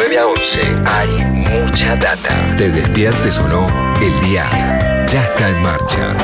[0.00, 2.54] 9 a 11 hay mucha data.
[2.56, 3.66] Te despiertes o no,
[4.00, 4.44] el día
[5.08, 6.14] ya está en marcha.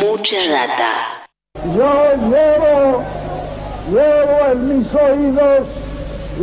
[0.00, 0.90] Mucha data.
[1.76, 3.04] Yo llevo,
[3.92, 5.68] llevo en mis oídos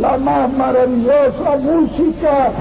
[0.00, 2.52] la más maravillosa música.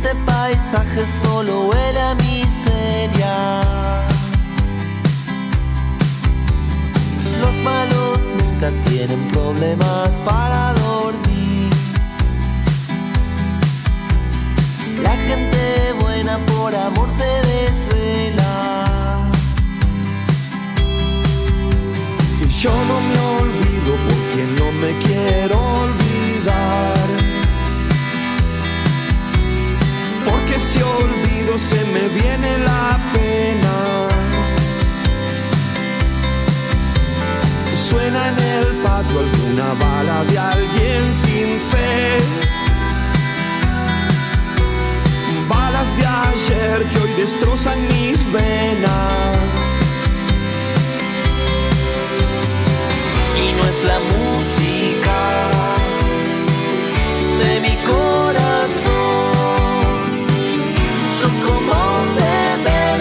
[0.00, 3.62] Este paisaje solo huele a miseria.
[7.40, 11.70] Los malos nunca tienen problemas para dormir.
[15.02, 17.27] La gente buena por amor se
[53.84, 55.18] la música
[57.38, 58.92] de mi corazón.
[61.20, 61.78] Yo como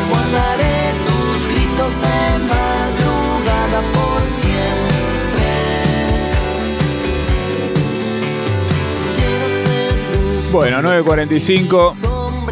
[0.09, 5.47] guardaré tus gritos de madrugada por siempre.
[10.51, 11.93] Bueno, 9.45.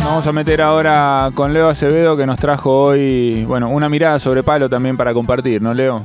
[0.04, 4.44] Vamos a meter ahora con Leo Acevedo que nos trajo hoy, bueno, una mirada sobre
[4.44, 6.04] palo también para compartir, ¿no, Leo?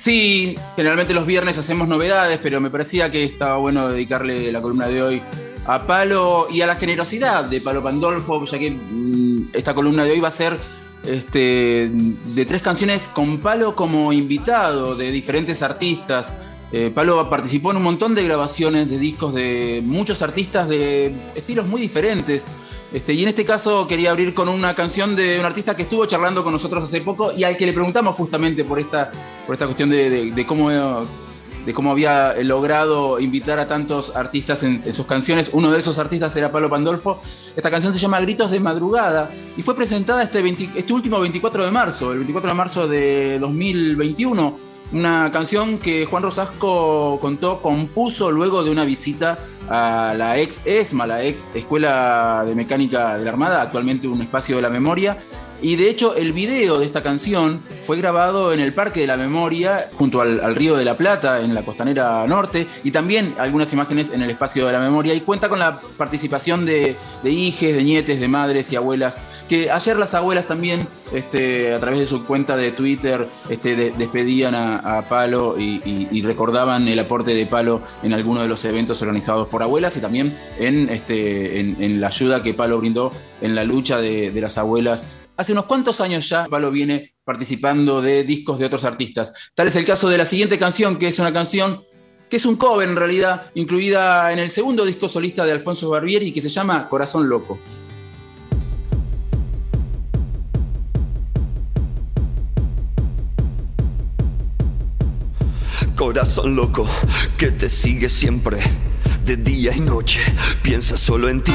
[0.00, 4.88] Sí, generalmente los viernes hacemos novedades, pero me parecía que estaba bueno dedicarle la columna
[4.88, 5.22] de hoy
[5.66, 10.12] a Palo y a la generosidad de Palo Pandolfo, ya que mm, esta columna de
[10.12, 10.58] hoy va a ser
[11.04, 16.32] este, de tres canciones con Palo como invitado de diferentes artistas.
[16.72, 21.66] Eh, Palo participó en un montón de grabaciones de discos de muchos artistas de estilos
[21.66, 22.46] muy diferentes.
[22.92, 26.06] Este, y en este caso quería abrir con una canción de un artista que estuvo
[26.06, 29.12] charlando con nosotros hace poco y al que le preguntamos justamente por esta,
[29.46, 35.06] por esta cuestión de, cómo, de cómo había logrado invitar a tantos artistas en, sus
[35.06, 35.50] canciones.
[35.52, 37.20] Uno de esos artistas era Pablo Pandolfo.
[37.54, 41.64] Esta canción se llama Gritos de Madrugada y fue presentada este, 20 este último 24
[41.64, 44.70] de marzo, el 24 de marzo de 2021.
[44.92, 49.38] Una canción que Juan Rosasco contó, compuso luego de una visita
[49.70, 54.56] a la ex ESMA, la ex Escuela de Mecánica de la Armada, actualmente un espacio
[54.56, 55.16] de la memoria.
[55.62, 59.16] Y de hecho el video de esta canción fue grabado en el Parque de la
[59.16, 64.10] Memoria, junto al, Río de la Plata, en la costanera norte, y también algunas imágenes
[64.12, 67.84] en el espacio de la memoria, y cuenta con la participación de, de hijes, de
[67.84, 69.18] nietes, de madres y abuelas,
[69.50, 73.90] que ayer las abuelas también, este, a través de su cuenta de Twitter, este, de-
[73.90, 79.48] despedían a, Palo y, recordaban el aporte de Palo en algunos de los eventos organizados
[79.48, 83.10] por abuelas y también en, este, en la ayuda que Palo brindó
[83.40, 85.16] en la lucha de, de las abuelas.
[85.36, 89.32] Hace unos cuantos años ya Palo viene participando de discos de otros artistas.
[89.56, 91.82] Tal es el caso de la siguiente canción, que es una canción
[92.28, 96.30] que es un cover en realidad, incluida en el segundo disco solista de Alfonso Barbieri,
[96.30, 97.58] que se llama Corazón Loco.
[106.00, 106.88] Corazón loco
[107.36, 108.58] que te sigue siempre,
[109.26, 110.18] de día y noche,
[110.62, 111.52] piensa solo en ti.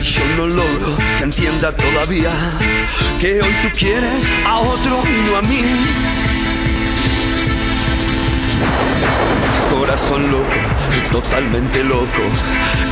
[0.00, 2.30] Yo no logro que entienda todavía
[3.20, 5.64] que hoy tú quieres a otro y no a mí.
[9.76, 12.22] Corazón loco, totalmente loco,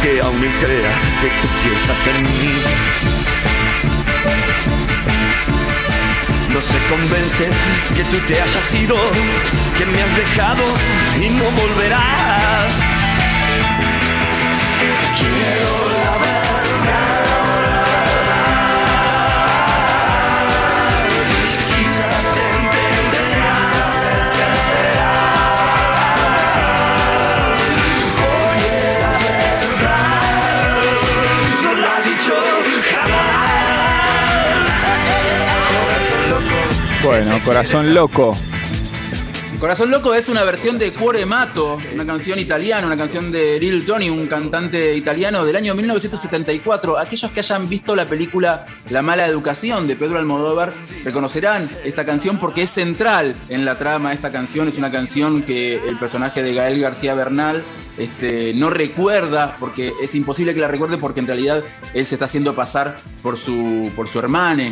[0.03, 3.20] que aún me crea que tú piensas en mí.
[6.53, 7.49] No se convence
[7.95, 8.97] que tú te hayas ido,
[9.77, 10.65] que me has dejado
[11.21, 12.75] y no volverás.
[15.17, 16.40] Quiero.
[37.39, 38.37] Corazón loco.
[39.61, 43.85] Corazón Loco es una versión de Cuore Mato, una canción italiana, una canción de Lil
[43.85, 46.97] Tony, un cantante italiano del año 1974.
[46.97, 50.73] Aquellos que hayan visto la película La mala educación de Pedro Almodóvar
[51.05, 54.15] reconocerán esta canción porque es central en la trama.
[54.15, 57.63] Esta canción es una canción que el personaje de Gael García Bernal
[57.99, 62.25] este, no recuerda, porque es imposible que la recuerde porque en realidad él se está
[62.25, 64.21] haciendo pasar por su, por su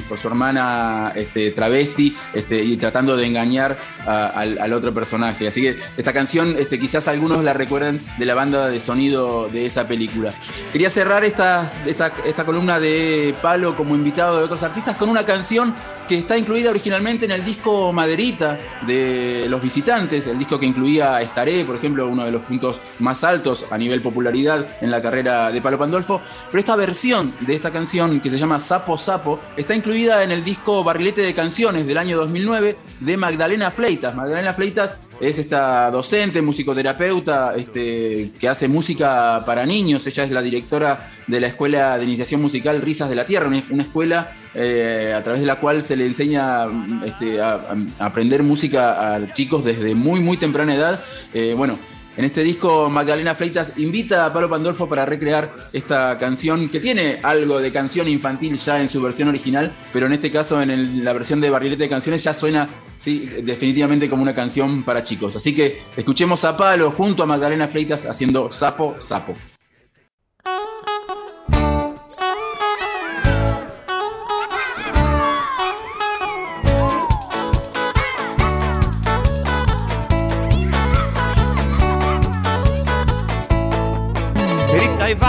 [0.08, 5.48] por su hermana este, travesti, este, y tratando de engañar al, otro personaje.
[5.48, 9.66] Así que esta canción este, quizás algunos la recuerden de la banda de sonido de
[9.66, 10.32] esa película.
[10.72, 15.24] Quería cerrar esta, esta, esta columna de Palo como invitado de otros artistas con una
[15.24, 15.74] canción
[16.08, 21.20] que está incluida originalmente en el disco Maderita de Los Visitantes, el disco que incluía
[21.20, 25.52] Estaré, por ejemplo, uno de los puntos más altos a nivel popularidad en la carrera
[25.52, 26.22] de Palo Pandolfo.
[26.50, 30.42] Pero esta versión de esta canción, que se llama Sapo Sapo, está incluida en el
[30.42, 34.14] disco Barrilete de Canciones del año 2009 de Magdalena Fleitas.
[34.14, 40.06] Magdalena Fleitas es esta docente, musicoterapeuta, este, que hace música para niños.
[40.06, 43.82] Ella es la directora de la Escuela de Iniciación Musical Risas de la Tierra, una
[43.82, 46.64] escuela eh, a través de la cual se le enseña
[47.04, 51.04] este, a, aprender música a chicos desde muy, muy temprana edad.
[51.34, 51.78] Eh, bueno,
[52.18, 57.20] en este disco, Magdalena Fleitas invita a Pablo Pandolfo para recrear esta canción que tiene
[57.22, 61.12] algo de canción infantil ya en su versión original, pero en este caso, en la
[61.12, 65.36] versión de Barrilete de Canciones, ya suena sí, definitivamente como una canción para chicos.
[65.36, 69.36] Así que escuchemos a Pablo junto a Magdalena Fleitas haciendo Sapo Sapo.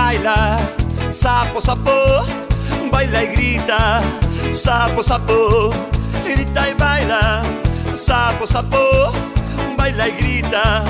[0.10, 0.58] Baila,
[1.12, 2.26] sapo, sapo,
[2.92, 4.02] baila y grita,
[4.54, 5.70] sapo, sapo,
[6.26, 7.44] grita y baila,
[7.96, 9.14] sapo, sapo,
[9.78, 10.84] baila y grita,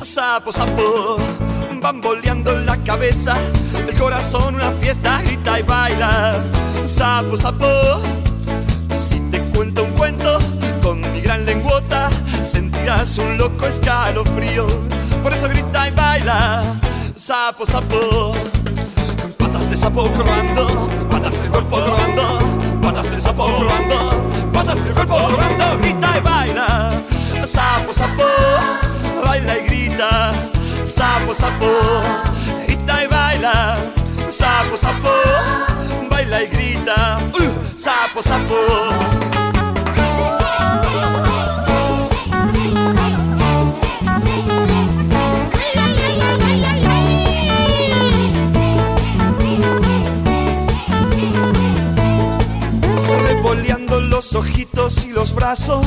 [0.00, 1.16] sapo, sapo,
[1.82, 3.34] bamboleando la cabeza,
[3.88, 6.36] el corazón una fiesta, grita y baila,
[6.86, 8.00] sapo, sapo,
[8.94, 10.38] si te cuento un cuento
[10.80, 12.08] con mi gran lenguota,
[12.44, 14.68] sentirás un loco escalofrío,
[15.24, 16.62] por eso grita y baila
[17.30, 18.59] sapo, sapo.
[19.80, 22.38] Sapo croando, patas de cuerpo croando,
[22.82, 24.22] patas de sapo croando,
[24.52, 26.90] patas de cuerpo croando, grita y baila.
[27.46, 28.24] Sapo, sapo,
[29.24, 30.32] baila y grita.
[30.84, 31.66] Sapo, sapo,
[32.66, 33.74] grita y baila.
[34.28, 35.14] Sapo, sapo,
[36.10, 37.16] baila y grita.
[37.32, 38.56] Uh, sapo, sapo.
[54.32, 55.86] Los ojitos y los brazos.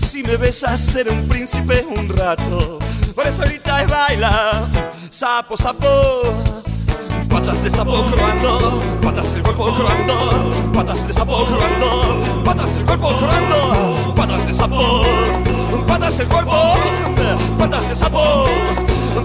[0.00, 2.78] Si me besas, ser un príncipe un rato.
[3.14, 4.64] Por eso ahorita y baila,
[5.08, 6.22] sapo, sapo.
[7.28, 13.16] Patas de sapo croando, patas del cuerpo croando, patas de sapo croando, patas del cuerpo
[13.16, 15.02] croando, patas de sapo,
[15.86, 16.74] patas del cuerpo,
[17.58, 18.46] patas de sapo,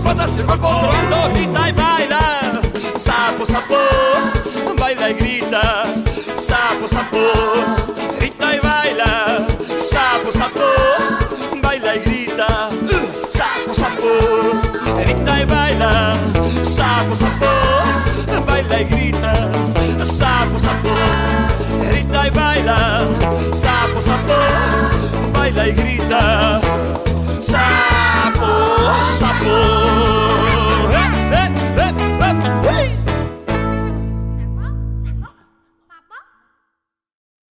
[0.04, 2.62] patas del cuerpo croando, grita y baila,
[2.98, 3.76] sapo, sapo,
[4.80, 5.84] baila y grita,
[6.40, 7.59] sapo, sapo
[25.60, 26.69] canta y grita.